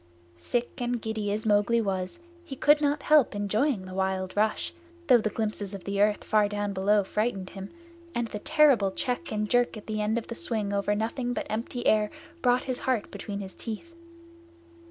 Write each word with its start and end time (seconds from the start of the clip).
Sick 0.39 0.81
and 0.81 0.99
giddy 0.99 1.31
as 1.31 1.45
Mowgli 1.45 1.79
was 1.79 2.17
he 2.43 2.55
could 2.55 2.81
not 2.81 3.03
help 3.03 3.35
enjoying 3.35 3.85
the 3.85 3.93
wild 3.93 4.35
rush, 4.35 4.73
though 5.05 5.19
the 5.19 5.29
glimpses 5.29 5.75
of 5.75 5.87
earth 5.87 6.23
far 6.23 6.49
down 6.49 6.73
below 6.73 7.03
frightened 7.03 7.51
him, 7.51 7.69
and 8.15 8.27
the 8.29 8.39
terrible 8.39 8.89
check 8.89 9.31
and 9.31 9.47
jerk 9.47 9.77
at 9.77 9.85
the 9.85 10.01
end 10.01 10.17
of 10.17 10.25
the 10.25 10.33
swing 10.33 10.73
over 10.73 10.95
nothing 10.95 11.33
but 11.33 11.45
empty 11.51 11.85
air 11.85 12.09
brought 12.41 12.63
his 12.63 12.79
heart 12.79 13.11
between 13.11 13.41
his 13.41 13.53
teeth. 13.53 13.93